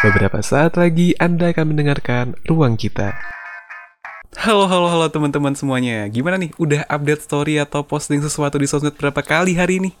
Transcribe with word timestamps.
Beberapa 0.00 0.40
saat 0.40 0.80
lagi 0.80 1.12
Anda 1.20 1.52
akan 1.52 1.76
mendengarkan 1.76 2.32
Ruang 2.48 2.80
Kita. 2.80 3.12
Halo, 4.32 4.64
halo, 4.64 4.88
halo 4.88 5.12
teman-teman 5.12 5.52
semuanya. 5.52 6.08
Gimana 6.08 6.40
nih? 6.40 6.56
Udah 6.56 6.88
update 6.88 7.20
story 7.20 7.60
atau 7.60 7.84
posting 7.84 8.24
sesuatu 8.24 8.56
di 8.56 8.64
sosmed 8.64 8.96
berapa 8.96 9.20
kali 9.20 9.60
hari 9.60 9.76
ini? 9.76 9.92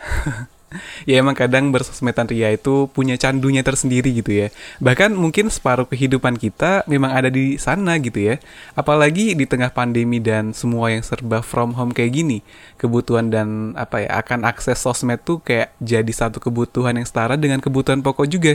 ya 1.08 1.20
emang 1.20 1.34
kadang 1.34 1.74
bersosmedan 1.74 2.30
ria 2.30 2.50
itu 2.54 2.86
punya 2.90 3.18
candunya 3.18 3.60
tersendiri 3.66 4.14
gitu 4.14 4.46
ya. 4.46 4.48
Bahkan 4.78 5.14
mungkin 5.14 5.50
separuh 5.50 5.86
kehidupan 5.86 6.38
kita 6.38 6.86
memang 6.86 7.10
ada 7.14 7.28
di 7.28 7.58
sana 7.58 7.98
gitu 7.98 8.22
ya. 8.22 8.34
Apalagi 8.78 9.34
di 9.34 9.44
tengah 9.46 9.70
pandemi 9.74 10.22
dan 10.22 10.54
semua 10.54 10.94
yang 10.94 11.02
serba 11.02 11.42
from 11.42 11.74
home 11.74 11.90
kayak 11.90 12.14
gini. 12.14 12.38
Kebutuhan 12.78 13.28
dan 13.28 13.74
apa 13.74 14.06
ya, 14.06 14.10
akan 14.22 14.46
akses 14.46 14.78
sosmed 14.80 15.20
tuh 15.26 15.42
kayak 15.42 15.74
jadi 15.82 16.10
satu 16.10 16.38
kebutuhan 16.38 16.96
yang 16.96 17.06
setara 17.06 17.34
dengan 17.34 17.58
kebutuhan 17.58 18.00
pokok 18.00 18.26
juga 18.30 18.54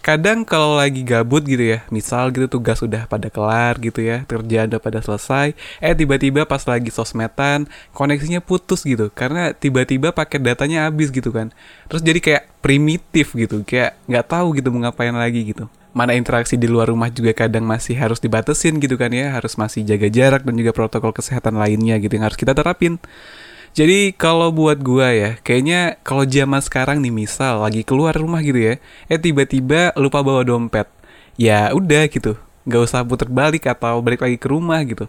kadang 0.00 0.48
kalau 0.48 0.80
lagi 0.80 1.04
gabut 1.04 1.44
gitu 1.44 1.76
ya 1.76 1.84
misal 1.92 2.32
gitu 2.32 2.48
tugas 2.48 2.80
udah 2.80 3.04
pada 3.04 3.28
kelar 3.28 3.76
gitu 3.76 4.00
ya 4.00 4.24
kerjaan 4.24 4.72
udah 4.72 4.80
pada 4.80 5.04
selesai 5.04 5.52
eh 5.76 5.92
tiba-tiba 5.92 6.48
pas 6.48 6.64
lagi 6.64 6.88
sosmedan 6.88 7.68
koneksinya 7.92 8.40
putus 8.40 8.80
gitu 8.88 9.12
karena 9.12 9.52
tiba-tiba 9.52 10.08
paket 10.16 10.40
datanya 10.40 10.88
habis 10.88 11.12
gitu 11.12 11.28
kan 11.28 11.49
terus 11.86 12.02
jadi 12.02 12.20
kayak 12.22 12.42
primitif 12.60 13.34
gitu 13.34 13.62
kayak 13.66 13.96
nggak 14.06 14.26
tahu 14.26 14.56
gitu 14.58 14.68
mau 14.70 14.88
ngapain 14.88 15.14
lagi 15.14 15.42
gitu 15.54 15.66
mana 15.90 16.14
interaksi 16.14 16.54
di 16.54 16.70
luar 16.70 16.86
rumah 16.86 17.10
juga 17.10 17.34
kadang 17.34 17.66
masih 17.66 17.98
harus 17.98 18.22
dibatesin 18.22 18.78
gitu 18.78 18.94
kan 18.94 19.10
ya 19.10 19.34
harus 19.34 19.58
masih 19.58 19.82
jaga 19.82 20.06
jarak 20.06 20.42
dan 20.46 20.54
juga 20.54 20.70
protokol 20.70 21.10
kesehatan 21.10 21.58
lainnya 21.58 21.98
gitu 21.98 22.14
yang 22.14 22.30
harus 22.30 22.38
kita 22.38 22.54
terapin 22.54 23.02
jadi 23.70 24.10
kalau 24.18 24.50
buat 24.50 24.82
gua 24.82 25.14
ya, 25.14 25.30
kayaknya 25.46 25.94
kalau 26.02 26.26
zaman 26.26 26.58
sekarang 26.58 26.98
nih 26.98 27.14
misal 27.14 27.62
lagi 27.62 27.86
keluar 27.86 28.10
rumah 28.18 28.42
gitu 28.42 28.58
ya, 28.58 28.74
eh 29.06 29.18
tiba-tiba 29.18 29.94
lupa 29.94 30.26
bawa 30.26 30.42
dompet. 30.42 30.90
Ya 31.38 31.70
udah 31.70 32.10
gitu, 32.10 32.34
nggak 32.66 32.82
usah 32.82 33.06
puter 33.06 33.30
balik 33.30 33.70
atau 33.70 34.02
balik 34.02 34.26
lagi 34.26 34.36
ke 34.42 34.50
rumah 34.50 34.82
gitu. 34.82 35.06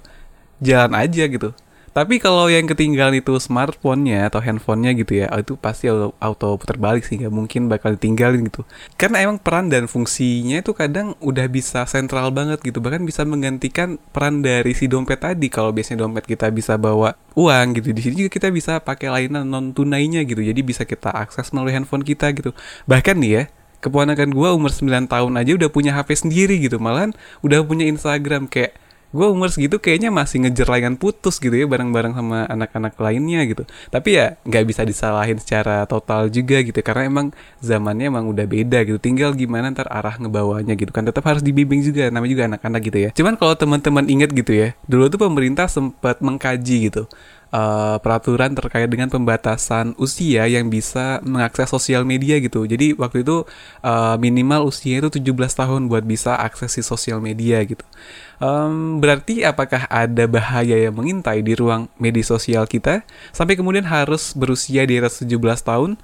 Jalan 0.61 0.93
aja 0.93 1.25
gitu. 1.25 1.57
Tapi 1.91 2.23
kalau 2.23 2.47
yang 2.47 2.71
ketinggalan 2.71 3.19
itu 3.19 3.35
smartphone-nya 3.35 4.31
atau 4.31 4.39
handphonenya 4.39 4.95
gitu 4.95 5.19
ya, 5.19 5.27
itu 5.35 5.59
pasti 5.59 5.91
auto, 5.91 6.15
auto 6.23 6.55
putar 6.55 6.79
balik 6.79 7.03
sih, 7.03 7.19
nggak 7.19 7.35
mungkin 7.35 7.67
bakal 7.67 7.99
ditinggalin 7.99 8.47
gitu. 8.47 8.63
Karena 8.95 9.27
emang 9.27 9.43
peran 9.43 9.67
dan 9.67 9.91
fungsinya 9.91 10.63
itu 10.63 10.71
kadang 10.71 11.19
udah 11.19 11.51
bisa 11.51 11.83
sentral 11.83 12.31
banget 12.31 12.63
gitu, 12.63 12.79
bahkan 12.79 13.03
bisa 13.03 13.27
menggantikan 13.27 13.99
peran 14.15 14.39
dari 14.39 14.71
si 14.71 14.87
dompet 14.87 15.19
tadi. 15.19 15.51
Kalau 15.51 15.75
biasanya 15.75 16.07
dompet 16.07 16.23
kita 16.31 16.47
bisa 16.47 16.79
bawa 16.79 17.11
uang 17.35 17.67
gitu, 17.83 17.91
di 17.91 17.99
sini 17.99 18.15
juga 18.23 18.31
kita 18.39 18.47
bisa 18.55 18.79
pakai 18.79 19.11
layanan 19.11 19.43
non 19.43 19.75
tunainya 19.75 20.23
gitu, 20.23 20.39
jadi 20.39 20.63
bisa 20.63 20.87
kita 20.87 21.11
akses 21.11 21.51
melalui 21.51 21.75
handphone 21.75 22.07
kita 22.07 22.31
gitu. 22.31 22.55
Bahkan 22.87 23.19
nih 23.19 23.31
ya, 23.35 23.43
keponakan 23.83 24.31
gue 24.31 24.49
umur 24.55 24.71
9 24.71 25.11
tahun 25.11 25.33
aja 25.35 25.51
udah 25.59 25.67
punya 25.67 25.91
HP 25.91 26.23
sendiri 26.23 26.55
gitu, 26.55 26.79
malahan 26.79 27.11
udah 27.43 27.67
punya 27.67 27.83
Instagram 27.83 28.47
kayak 28.47 28.79
gue 29.11 29.27
umur 29.27 29.51
segitu 29.51 29.77
kayaknya 29.77 30.09
masih 30.09 30.43
ngejar 30.47 30.67
layangan 30.71 30.95
putus 30.95 31.37
gitu 31.37 31.51
ya 31.51 31.67
bareng-bareng 31.67 32.15
sama 32.15 32.47
anak-anak 32.47 32.95
lainnya 32.95 33.43
gitu. 33.43 33.63
Tapi 33.91 34.09
ya 34.15 34.39
nggak 34.47 34.63
bisa 34.67 34.81
disalahin 34.87 35.37
secara 35.37 35.83
total 35.85 36.31
juga 36.31 36.63
gitu 36.63 36.79
karena 36.79 37.11
emang 37.11 37.27
zamannya 37.59 38.07
emang 38.07 38.31
udah 38.31 38.47
beda 38.47 38.87
gitu. 38.87 38.97
Tinggal 38.97 39.35
gimana 39.35 39.69
ntar 39.75 39.91
arah 39.91 40.15
ngebawanya 40.15 40.73
gitu 40.79 40.91
kan 40.95 41.03
tetap 41.03 41.27
harus 41.27 41.43
dibimbing 41.43 41.83
juga 41.83 42.07
namanya 42.07 42.31
juga 42.31 42.43
anak-anak 42.55 42.81
gitu 42.87 42.97
ya. 42.97 43.09
Cuman 43.11 43.35
kalau 43.35 43.53
teman-teman 43.59 44.07
inget 44.07 44.31
gitu 44.31 44.55
ya 44.55 44.73
dulu 44.87 45.11
tuh 45.11 45.19
pemerintah 45.19 45.67
sempat 45.67 46.23
mengkaji 46.23 46.89
gitu 46.89 47.05
uh, 47.51 47.99
peraturan 47.99 48.55
terkait 48.55 48.87
dengan 48.87 49.11
pembatasan 49.11 49.93
usia 49.99 50.47
yang 50.47 50.71
bisa 50.71 51.19
mengakses 51.21 51.69
sosial 51.69 52.07
media 52.07 52.39
gitu. 52.39 52.63
Jadi 52.65 52.95
waktu 52.95 53.21
itu 53.21 53.43
uh, 53.83 54.15
minimal 54.17 54.71
usia 54.71 55.03
itu 55.03 55.11
17 55.11 55.35
tahun 55.35 55.81
buat 55.91 56.07
bisa 56.07 56.39
akses 56.39 56.79
si 56.79 56.81
sosial 56.81 57.19
media 57.19 57.61
gitu. 57.67 57.83
Um, 58.41 58.97
berarti 58.97 59.45
apakah 59.45 59.85
ada 59.91 60.25
bahaya 60.25 60.89
yang 60.89 60.97
mengintai 60.97 61.45
di 61.45 61.53
ruang 61.53 61.91
media 62.01 62.25
sosial 62.25 62.65
kita 62.65 63.05
sampai 63.29 63.53
kemudian 63.53 63.85
harus 63.85 64.33
berusia 64.33 64.87
di 64.87 64.97
atas 64.97 65.21
17 65.21 65.37
tahun? 65.61 65.99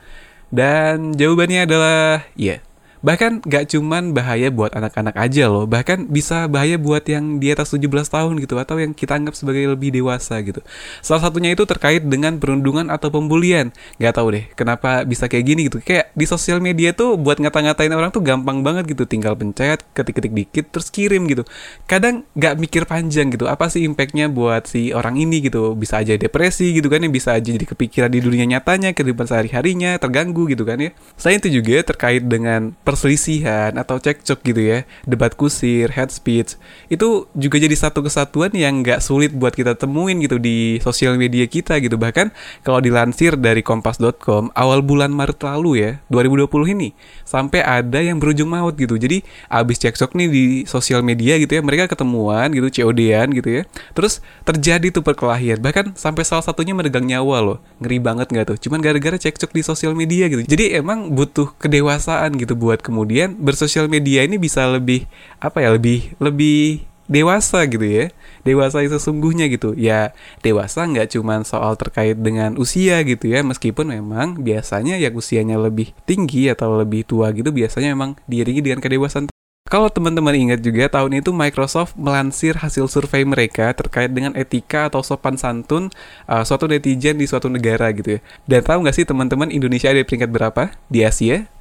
Dan 0.48 1.12
jawabannya 1.18 1.68
adalah 1.68 2.24
ya. 2.40 2.60
Yeah 2.60 2.67
Bahkan 3.06 3.46
gak 3.46 3.74
cuman 3.76 4.18
bahaya 4.18 4.50
buat 4.50 4.74
anak-anak 4.74 5.16
aja 5.18 5.50
loh, 5.50 5.70
bahkan 5.70 6.10
bisa 6.10 6.50
bahaya 6.50 6.82
buat 6.82 7.06
yang 7.06 7.38
di 7.38 7.54
atas 7.54 7.70
17 7.74 8.10
tahun 8.10 8.34
gitu 8.42 8.58
atau 8.58 8.82
yang 8.82 8.98
kita 8.98 9.14
anggap 9.14 9.38
sebagai 9.38 9.70
lebih 9.70 9.94
dewasa 9.94 10.42
gitu. 10.42 10.66
Salah 11.06 11.30
satunya 11.30 11.54
itu 11.54 11.64
terkait 11.70 12.02
dengan 12.02 12.42
perundungan 12.42 12.90
atau 12.90 13.14
pembulian. 13.14 13.70
Gak 14.02 14.18
tahu 14.18 14.34
deh 14.34 14.46
kenapa 14.58 15.06
bisa 15.06 15.30
kayak 15.30 15.46
gini 15.46 15.62
gitu. 15.70 15.78
Kayak 15.82 16.10
di 16.18 16.26
sosial 16.26 16.58
media 16.58 16.94
tuh 16.96 17.20
buat 17.22 17.38
ngata-ngatain 17.38 17.94
orang 17.94 18.10
tuh 18.10 18.26
gampang 18.26 18.66
banget 18.66 18.90
gitu, 18.90 19.06
tinggal 19.06 19.38
pencet, 19.38 19.86
ketik-ketik 19.94 20.34
dikit 20.34 20.66
terus 20.74 20.90
kirim 20.90 21.30
gitu. 21.30 21.46
Kadang 21.86 22.26
gak 22.34 22.58
mikir 22.58 22.90
panjang 22.90 23.30
gitu, 23.30 23.46
apa 23.46 23.70
sih 23.70 23.86
impactnya 23.86 24.30
buat 24.32 24.66
si 24.66 24.90
orang 24.92 25.22
ini 25.22 25.46
gitu. 25.46 25.78
Bisa 25.78 26.02
aja 26.02 26.18
depresi 26.18 26.74
gitu 26.74 26.90
kan, 26.90 27.06
yang 27.06 27.14
bisa 27.14 27.38
aja 27.38 27.46
jadi 27.54 27.66
kepikiran 27.66 28.10
di 28.10 28.20
dunia 28.26 28.46
nyatanya, 28.58 28.98
kehidupan 28.98 29.30
sehari-harinya 29.30 30.02
terganggu 30.02 30.50
gitu 30.50 30.66
kan 30.66 30.82
ya. 30.82 30.92
Selain 31.14 31.38
itu 31.38 31.62
juga 31.62 31.86
terkait 31.86 32.26
dengan 32.26 32.74
perselisihan 32.88 33.76
atau 33.76 34.00
cekcok 34.00 34.40
gitu 34.48 34.62
ya, 34.64 34.88
debat 35.04 35.36
kusir, 35.36 35.92
head 35.92 36.08
speech, 36.08 36.56
itu 36.88 37.28
juga 37.36 37.60
jadi 37.60 37.76
satu 37.76 38.00
kesatuan 38.00 38.56
yang 38.56 38.80
nggak 38.80 39.04
sulit 39.04 39.36
buat 39.36 39.52
kita 39.52 39.76
temuin 39.76 40.24
gitu 40.24 40.40
di 40.40 40.80
sosial 40.80 41.20
media 41.20 41.44
kita 41.52 41.84
gitu. 41.84 42.00
Bahkan 42.00 42.32
kalau 42.64 42.80
dilansir 42.80 43.36
dari 43.36 43.60
kompas.com, 43.60 44.56
awal 44.56 44.80
bulan 44.80 45.12
Maret 45.12 45.44
lalu 45.44 45.72
ya, 45.84 45.92
2020 46.08 46.80
ini, 46.80 46.96
sampai 47.28 47.60
ada 47.60 48.00
yang 48.00 48.24
berujung 48.24 48.48
maut 48.48 48.80
gitu. 48.80 48.96
Jadi 48.96 49.20
abis 49.52 49.84
cekcok 49.84 50.16
nih 50.16 50.28
di 50.32 50.46
sosial 50.64 51.04
media 51.04 51.36
gitu 51.36 51.60
ya, 51.60 51.62
mereka 51.62 51.92
ketemuan 51.92 52.48
gitu, 52.56 52.72
COD-an 52.72 53.36
gitu 53.36 53.50
ya. 53.52 53.64
Terus 53.92 54.24
terjadi 54.48 54.96
tuh 54.96 55.04
perkelahian, 55.04 55.60
bahkan 55.60 55.92
sampai 56.00 56.24
salah 56.24 56.48
satunya 56.48 56.72
meregang 56.72 57.04
nyawa 57.04 57.44
loh. 57.44 57.58
Ngeri 57.84 58.00
banget 58.00 58.32
nggak 58.32 58.56
tuh? 58.56 58.58
Cuman 58.64 58.80
gara-gara 58.80 59.20
cekcok 59.20 59.52
di 59.52 59.60
sosial 59.60 59.92
media 59.92 60.32
gitu. 60.32 60.48
Jadi 60.48 60.72
emang 60.80 61.12
butuh 61.12 61.52
kedewasaan 61.60 62.40
gitu 62.40 62.56
buat 62.56 62.77
buat 62.78 62.86
kemudian 62.86 63.34
bersosial 63.42 63.90
media 63.90 64.22
ini 64.22 64.38
bisa 64.38 64.70
lebih 64.70 65.10
apa 65.42 65.66
ya 65.66 65.74
lebih 65.74 66.14
lebih 66.22 66.86
dewasa 67.10 67.66
gitu 67.66 67.82
ya 67.82 68.06
dewasa 68.46 68.86
itu 68.86 68.94
sesungguhnya 68.94 69.50
gitu 69.50 69.74
ya 69.74 70.14
dewasa 70.46 70.86
nggak 70.86 71.18
cuma 71.18 71.42
soal 71.42 71.74
terkait 71.74 72.14
dengan 72.22 72.54
usia 72.62 73.02
gitu 73.02 73.34
ya 73.34 73.42
meskipun 73.42 73.90
memang 73.90 74.38
biasanya 74.46 75.02
yang 75.02 75.18
usianya 75.18 75.58
lebih 75.58 75.98
tinggi 76.06 76.54
atau 76.54 76.78
lebih 76.78 77.02
tua 77.08 77.34
gitu 77.34 77.50
biasanya 77.50 77.98
memang 77.98 78.14
diiringi 78.30 78.62
dengan 78.62 78.78
kedewasaan 78.84 79.26
kalau 79.68 79.92
teman-teman 79.92 80.32
ingat 80.32 80.64
juga 80.64 80.88
tahun 80.88 81.20
itu 81.20 81.36
Microsoft 81.36 82.00
melansir 82.00 82.56
hasil 82.56 82.88
survei 82.88 83.28
mereka 83.28 83.76
terkait 83.76 84.08
dengan 84.08 84.32
etika 84.32 84.88
atau 84.88 85.04
sopan 85.04 85.36
santun 85.36 85.92
uh, 86.24 86.40
suatu 86.48 86.72
netizen 86.72 87.20
di 87.20 87.28
suatu 87.28 87.52
negara 87.52 87.92
gitu 87.92 88.16
ya. 88.16 88.20
Dan 88.48 88.64
tahu 88.64 88.88
nggak 88.88 88.96
sih 88.96 89.04
teman-teman 89.04 89.52
Indonesia 89.52 89.92
ada 89.92 90.00
di 90.00 90.08
peringkat 90.08 90.32
berapa 90.32 90.72
di 90.88 91.04
Asia? 91.04 91.52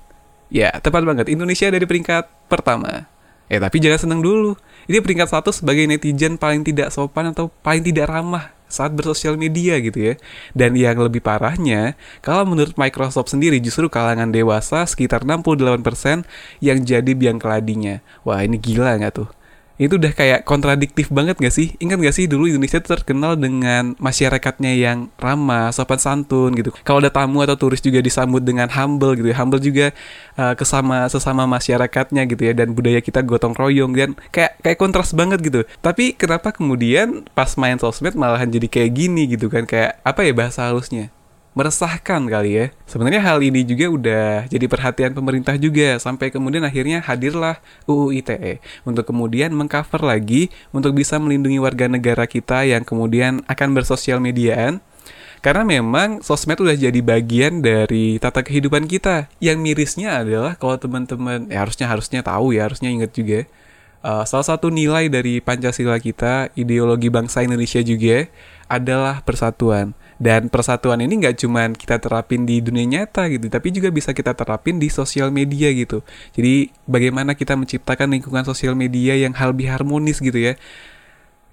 Ya, 0.46 0.70
tepat 0.78 1.02
banget. 1.02 1.26
Indonesia 1.32 1.66
dari 1.66 1.86
peringkat 1.86 2.30
pertama. 2.46 3.10
Eh, 3.46 3.62
tapi 3.62 3.78
jangan 3.78 3.98
senang 4.02 4.20
dulu. 4.22 4.58
Ini 4.86 5.02
peringkat 5.02 5.30
satu 5.30 5.50
sebagai 5.54 5.86
netizen 5.86 6.38
paling 6.38 6.66
tidak 6.66 6.90
sopan 6.94 7.30
atau 7.30 7.50
paling 7.62 7.82
tidak 7.82 8.10
ramah 8.10 8.54
saat 8.66 8.90
bersosial 8.94 9.38
media 9.38 9.78
gitu 9.78 10.12
ya. 10.12 10.14
Dan 10.54 10.74
yang 10.74 10.98
lebih 10.98 11.22
parahnya, 11.22 11.94
kalau 12.22 12.46
menurut 12.46 12.74
Microsoft 12.74 13.30
sendiri 13.30 13.62
justru 13.62 13.86
kalangan 13.86 14.30
dewasa 14.30 14.82
sekitar 14.86 15.22
68% 15.22 16.26
yang 16.62 16.78
jadi 16.82 17.12
biang 17.14 17.38
keladinya. 17.38 18.02
Wah, 18.26 18.42
ini 18.42 18.58
gila 18.58 18.98
nggak 18.98 19.14
tuh? 19.14 19.30
Itu 19.76 20.00
udah 20.00 20.12
kayak 20.12 20.48
kontradiktif 20.48 21.12
banget 21.12 21.36
gak 21.36 21.52
sih? 21.52 21.76
Ingat 21.76 22.00
gak 22.00 22.16
sih 22.16 22.24
dulu 22.24 22.48
Indonesia 22.48 22.80
terkenal 22.80 23.36
dengan 23.36 23.92
masyarakatnya 24.00 24.72
yang 24.72 25.12
ramah, 25.20 25.68
sopan 25.72 26.00
santun 26.00 26.56
gitu. 26.56 26.72
Kalau 26.80 27.04
ada 27.04 27.12
tamu 27.12 27.44
atau 27.44 27.60
turis 27.60 27.84
juga 27.84 28.00
disambut 28.00 28.40
dengan 28.40 28.72
humble 28.72 29.12
gitu 29.20 29.28
ya. 29.28 29.36
Humble 29.36 29.60
juga 29.60 29.92
uh, 30.40 30.56
kesama 30.56 31.04
sesama 31.12 31.44
masyarakatnya 31.44 32.24
gitu 32.24 32.42
ya 32.48 32.52
dan 32.56 32.72
budaya 32.72 33.04
kita 33.04 33.20
gotong 33.20 33.52
royong 33.52 33.92
dan 33.92 34.16
kayak 34.32 34.56
kayak 34.64 34.78
kontras 34.80 35.12
banget 35.12 35.44
gitu. 35.44 35.60
Tapi 35.84 36.16
kenapa 36.16 36.56
kemudian 36.56 37.28
pas 37.36 37.52
main 37.60 37.76
sosmed 37.76 38.16
malahan 38.16 38.48
jadi 38.48 38.68
kayak 38.72 38.90
gini 38.96 39.28
gitu 39.28 39.52
kan 39.52 39.68
kayak 39.68 40.00
apa 40.00 40.24
ya 40.24 40.32
bahasa 40.32 40.72
halusnya? 40.72 41.12
Meresahkan 41.56 42.20
kali 42.28 42.50
ya. 42.52 42.66
Sebenarnya 42.84 43.24
hal 43.24 43.40
ini 43.40 43.64
juga 43.64 43.88
udah 43.88 44.26
jadi 44.44 44.68
perhatian 44.68 45.16
pemerintah 45.16 45.56
juga 45.56 45.96
sampai 45.96 46.28
kemudian 46.28 46.60
akhirnya 46.68 47.00
hadirlah 47.00 47.64
UU 47.88 48.20
ITE 48.20 48.60
untuk 48.84 49.08
kemudian 49.08 49.56
mengcover 49.56 50.04
lagi 50.04 50.52
untuk 50.76 50.92
bisa 50.92 51.16
melindungi 51.16 51.56
warga 51.56 51.88
negara 51.88 52.28
kita 52.28 52.68
yang 52.68 52.84
kemudian 52.84 53.40
akan 53.48 53.72
bersosial 53.72 54.20
mediaan 54.20 54.84
karena 55.40 55.64
memang 55.64 56.20
sosmed 56.20 56.60
udah 56.60 56.76
jadi 56.76 57.00
bagian 57.00 57.64
dari 57.64 58.20
tata 58.20 58.44
kehidupan 58.44 58.84
kita. 58.84 59.32
Yang 59.40 59.58
mirisnya 59.64 60.20
adalah 60.20 60.60
kalau 60.60 60.76
teman-teman 60.76 61.48
ya 61.48 61.64
harusnya 61.64 61.86
harusnya 61.88 62.20
tahu 62.20 62.52
ya, 62.52 62.68
harusnya 62.68 62.92
ingat 62.92 63.16
juga. 63.16 63.48
Uh, 64.04 64.22
salah 64.28 64.46
satu 64.46 64.70
nilai 64.70 65.08
dari 65.10 65.42
Pancasila 65.42 65.98
kita, 65.98 66.52
ideologi 66.54 67.10
bangsa 67.10 67.42
Indonesia 67.42 67.82
juga 67.82 68.28
adalah 68.66 69.22
persatuan 69.22 69.94
Dan 70.16 70.48
persatuan 70.48 71.04
ini 71.04 71.20
nggak 71.20 71.44
cuman 71.44 71.76
kita 71.76 72.00
terapin 72.00 72.48
di 72.48 72.64
dunia 72.64 72.84
nyata 72.88 73.28
gitu, 73.28 73.52
tapi 73.52 73.68
juga 73.70 73.92
bisa 73.92 74.16
kita 74.16 74.32
terapin 74.32 74.80
di 74.80 74.88
sosial 74.88 75.28
media 75.28 75.68
gitu. 75.76 76.00
Jadi 76.32 76.72
bagaimana 76.88 77.36
kita 77.36 77.52
menciptakan 77.52 78.16
lingkungan 78.16 78.44
sosial 78.48 78.72
media 78.72 79.12
yang 79.12 79.36
lebih 79.36 79.68
harmonis 79.68 80.24
gitu 80.24 80.40
ya 80.40 80.56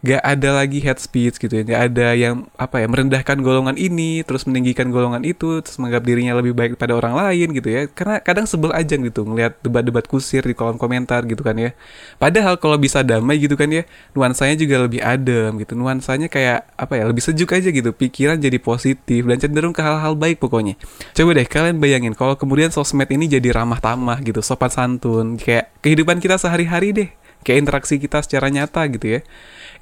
gak 0.04 0.20
ada 0.20 0.50
lagi 0.60 0.84
head 0.84 1.00
speech 1.00 1.40
gitu 1.40 1.50
ya. 1.50 1.64
Gak 1.64 1.82
ada 1.96 2.12
yang 2.12 2.44
apa 2.60 2.84
ya 2.84 2.92
merendahkan 2.92 3.40
golongan 3.40 3.80
ini 3.80 4.20
terus 4.28 4.44
meninggikan 4.44 4.92
golongan 4.92 5.24
itu 5.24 5.64
terus 5.64 5.80
menganggap 5.80 6.04
dirinya 6.04 6.34
lebih 6.36 6.52
baik 6.52 6.76
pada 6.76 7.00
orang 7.00 7.16
lain 7.16 7.56
gitu 7.56 7.72
ya. 7.72 7.88
Karena 7.88 8.20
kadang 8.20 8.44
sebel 8.44 8.76
aja 8.76 9.00
gitu 9.00 9.24
ngelihat 9.24 9.64
debat-debat 9.64 10.04
kusir 10.04 10.44
di 10.44 10.52
kolom 10.52 10.76
komentar 10.76 11.24
gitu 11.24 11.40
kan 11.40 11.56
ya. 11.56 11.72
Padahal 12.20 12.60
kalau 12.60 12.76
bisa 12.76 13.00
damai 13.00 13.40
gitu 13.40 13.56
kan 13.56 13.72
ya 13.72 13.88
nuansanya 14.12 14.60
juga 14.60 14.84
lebih 14.84 15.00
adem 15.00 15.56
gitu. 15.64 15.74
Nuansanya 15.80 16.28
kayak 16.28 16.68
apa 16.76 17.00
ya 17.00 17.08
lebih 17.08 17.24
sejuk 17.24 17.56
aja 17.56 17.72
gitu. 17.72 17.96
Pikiran 17.96 18.36
jadi 18.44 18.60
positif 18.60 19.24
dan 19.24 19.40
cenderung 19.40 19.72
ke 19.72 19.80
hal-hal 19.80 20.20
baik 20.20 20.44
pokoknya. 20.44 20.76
Coba 21.16 21.32
deh 21.32 21.48
kalian 21.48 21.80
bayangin 21.80 22.12
kalau 22.12 22.36
kemudian 22.36 22.76
sosmed 22.76 23.08
ini 23.08 23.32
jadi 23.32 23.56
ramah 23.56 23.80
tamah 23.80 24.20
gitu 24.20 24.44
sopan 24.44 24.68
santun 24.68 25.40
kayak 25.40 25.72
kehidupan 25.80 26.20
kita 26.20 26.36
sehari-hari 26.36 26.92
deh 26.92 27.23
kayak 27.44 27.68
interaksi 27.68 28.00
kita 28.00 28.24
secara 28.24 28.48
nyata 28.48 28.88
gitu 28.90 29.20
ya. 29.20 29.22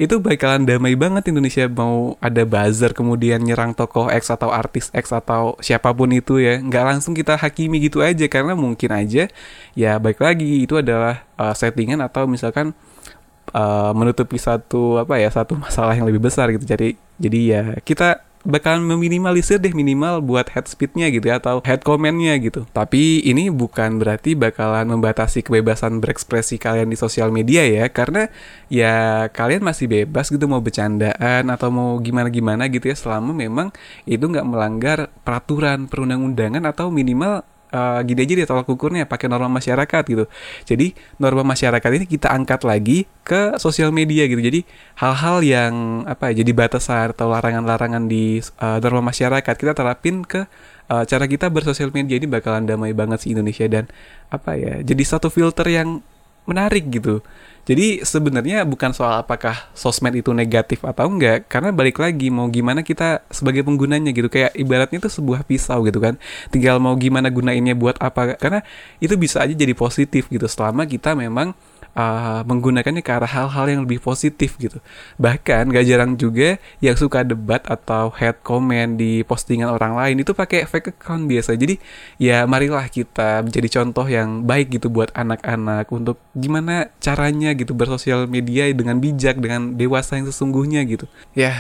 Itu 0.02 0.18
bakalan 0.18 0.66
damai 0.66 0.98
banget 0.98 1.30
Indonesia 1.30 1.69
mau 1.69 2.18
ada 2.18 2.42
buzzer 2.42 2.92
kemudian 2.98 3.38
nyerang 3.46 3.78
tokoh 3.78 4.10
X 4.10 4.34
atau 4.34 4.50
artis 4.50 4.90
X 4.92 5.13
atau 5.13 5.56
siapa 5.62 5.94
pun 5.94 6.10
itu 6.10 6.42
ya. 6.42 6.58
Nggak 6.58 6.84
langsung 6.90 7.13
kita 7.13 7.38
hakimi 7.38 7.78
gitu 7.86 8.02
aja 8.02 8.25
karena 8.25 8.58
mungkin 8.58 8.90
aja 8.90 9.30
ya 9.78 9.92
baik 10.02 10.18
lagi 10.18 10.66
itu 10.66 10.81
adalah 10.81 11.22
uh, 11.38 11.54
settingan 11.54 12.02
atau 12.02 12.25
misalkan 12.25 12.74
uh, 13.54 13.94
menutupi 13.94 14.42
satu 14.42 14.98
apa 14.98 15.22
ya 15.22 15.30
satu 15.30 15.54
masalah 15.62 15.94
yang 15.94 16.10
lebih 16.10 16.24
besar 16.24 16.50
gitu. 16.50 16.66
Jadi 16.66 16.98
jadi 17.22 17.40
ya 17.46 17.63
kita 17.86 18.31
bakalan 18.41 18.85
meminimalisir 18.85 19.61
deh 19.61 19.73
minimal 19.73 20.21
buat 20.21 20.49
head 20.49 20.65
speednya 20.65 21.07
gitu 21.13 21.29
ya 21.29 21.38
atau 21.38 21.61
head 21.61 21.85
commentnya 21.85 22.38
gitu. 22.41 22.65
Tapi 22.73 23.21
ini 23.25 23.53
bukan 23.53 24.01
berarti 24.01 24.33
bakalan 24.33 24.89
membatasi 24.89 25.45
kebebasan 25.45 26.01
berekspresi 26.01 26.57
kalian 26.57 26.89
di 26.89 26.97
sosial 26.97 27.29
media 27.29 27.65
ya 27.65 27.85
karena 27.89 28.29
ya 28.67 29.27
kalian 29.29 29.61
masih 29.61 29.85
bebas 29.85 30.33
gitu 30.33 30.45
mau 30.49 30.59
bercandaan 30.59 31.47
atau 31.49 31.69
mau 31.69 31.97
gimana-gimana 32.01 32.67
gitu 32.69 32.89
ya 32.89 32.97
selama 32.97 33.31
memang 33.33 33.69
itu 34.09 34.21
nggak 34.21 34.47
melanggar 34.47 34.99
peraturan 35.21 35.85
perundang-undangan 35.85 36.65
atau 36.65 36.89
minimal 36.89 37.45
uh, 37.71 38.00
gini 38.06 38.23
aja 38.23 38.33
dia 38.44 38.47
tolak 38.47 38.68
ukurnya 38.68 39.07
pakai 39.07 39.27
norma 39.31 39.47
masyarakat 39.47 40.03
gitu. 40.07 40.25
Jadi 40.68 40.94
norma 41.18 41.44
masyarakat 41.44 41.89
ini 41.97 42.06
kita 42.06 42.29
angkat 42.31 42.63
lagi 42.68 43.07
ke 43.23 43.57
sosial 43.57 43.89
media 43.95 44.27
gitu. 44.27 44.39
Jadi 44.39 44.63
hal-hal 45.00 45.41
yang 45.41 45.73
apa 46.06 46.31
ya 46.31 46.44
jadi 46.44 46.51
batasan 46.53 47.15
atau 47.15 47.31
larangan-larangan 47.31 48.06
di 48.06 48.39
uh, 48.62 48.77
norma 48.83 49.09
masyarakat 49.09 49.53
kita 49.56 49.73
terapin 49.73 50.23
ke 50.27 50.45
uh, 50.91 51.03
cara 51.07 51.25
kita 51.25 51.47
bersosial 51.47 51.89
media 51.95 52.19
ini 52.19 52.27
bakalan 52.27 52.68
damai 52.68 52.91
banget 52.91 53.23
sih 53.23 53.31
Indonesia 53.31 53.65
dan 53.71 53.88
apa 54.27 54.59
ya 54.59 54.83
jadi 54.83 55.03
satu 55.07 55.31
filter 55.31 55.67
yang 55.71 56.03
menarik 56.45 56.89
gitu. 56.89 57.21
Jadi 57.61 58.01
sebenarnya 58.01 58.65
bukan 58.65 58.89
soal 58.89 59.21
apakah 59.21 59.53
sosmed 59.77 60.17
itu 60.17 60.33
negatif 60.33 60.81
atau 60.81 61.05
enggak, 61.05 61.45
karena 61.45 61.69
balik 61.69 62.01
lagi 62.01 62.33
mau 62.33 62.49
gimana 62.49 62.81
kita 62.81 63.21
sebagai 63.29 63.61
penggunanya 63.61 64.09
gitu. 64.09 64.27
Kayak 64.33 64.57
ibaratnya 64.57 64.97
itu 64.97 65.09
sebuah 65.13 65.45
pisau 65.45 65.85
gitu 65.85 66.01
kan. 66.01 66.17
Tinggal 66.49 66.81
mau 66.81 66.97
gimana 66.97 67.29
gunainnya 67.29 67.77
buat 67.77 68.01
apa. 68.01 68.33
Karena 68.41 68.65
itu 68.97 69.13
bisa 69.13 69.45
aja 69.45 69.53
jadi 69.53 69.77
positif 69.77 70.25
gitu 70.33 70.49
selama 70.49 70.89
kita 70.89 71.13
memang 71.13 71.53
uh, 71.95 72.41
menggunakannya 72.47 73.03
ke 73.03 73.11
arah 73.11 73.29
hal-hal 73.29 73.65
yang 73.67 73.81
lebih 73.83 73.99
positif 74.03 74.55
gitu. 74.57 74.79
Bahkan 75.19 75.71
gak 75.71 75.85
jarang 75.88 76.13
juga 76.15 76.57
yang 76.79 76.95
suka 76.95 77.23
debat 77.23 77.63
atau 77.67 78.11
head 78.15 78.39
comment 78.43 78.95
di 78.95 79.23
postingan 79.27 79.71
orang 79.71 79.97
lain 79.97 80.23
itu 80.23 80.31
pakai 80.31 80.67
fake 80.67 80.97
account 80.97 81.27
biasa. 81.27 81.55
Jadi 81.55 81.77
ya 82.17 82.43
marilah 82.47 82.88
kita 82.88 83.43
menjadi 83.45 83.81
contoh 83.81 84.07
yang 84.07 84.43
baik 84.47 84.79
gitu 84.79 84.88
buat 84.91 85.11
anak-anak 85.15 85.88
untuk 85.91 86.17
gimana 86.35 86.89
caranya 87.03 87.51
gitu 87.55 87.75
bersosial 87.75 88.27
media 88.27 88.67
dengan 88.71 88.97
bijak 88.99 89.39
dengan 89.39 89.75
dewasa 89.75 90.19
yang 90.19 90.27
sesungguhnya 90.27 90.83
gitu. 90.88 91.05
Ya 91.35 91.55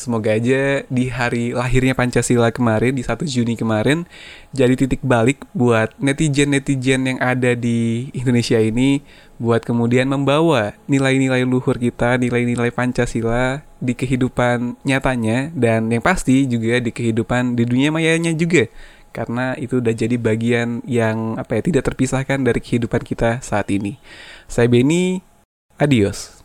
Semoga 0.00 0.32
aja 0.32 0.80
di 0.88 1.12
hari 1.12 1.52
lahirnya 1.52 1.92
Pancasila 1.92 2.48
kemarin, 2.48 2.96
di 2.96 3.04
1 3.04 3.20
Juni 3.28 3.52
kemarin, 3.52 4.08
jadi 4.56 4.72
titik 4.72 5.04
balik 5.04 5.44
buat 5.52 5.92
netizen-netizen 6.00 7.04
yang 7.04 7.18
ada 7.20 7.52
di 7.52 8.08
Indonesia 8.16 8.56
ini, 8.56 9.04
buat 9.36 9.60
kemudian 9.60 10.08
membawa 10.08 10.72
nilai-nilai 10.88 11.44
luhur 11.44 11.76
kita, 11.76 12.16
nilai-nilai 12.16 12.72
Pancasila 12.72 13.60
di 13.76 13.92
kehidupan 13.92 14.80
nyatanya, 14.88 15.52
dan 15.52 15.92
yang 15.92 16.00
pasti 16.00 16.48
juga 16.48 16.80
di 16.80 16.96
kehidupan 16.96 17.52
di 17.52 17.68
dunia 17.68 17.92
mayanya 17.92 18.32
juga. 18.32 18.72
Karena 19.12 19.52
itu 19.60 19.84
udah 19.84 19.92
jadi 19.92 20.16
bagian 20.16 20.80
yang 20.88 21.36
apa 21.36 21.60
ya 21.60 21.62
tidak 21.68 21.92
terpisahkan 21.92 22.40
dari 22.40 22.64
kehidupan 22.64 23.04
kita 23.04 23.44
saat 23.44 23.68
ini. 23.68 24.00
Saya 24.48 24.64
Benny, 24.64 25.20
adios. 25.76 26.39